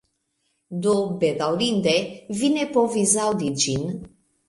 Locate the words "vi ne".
2.43-2.67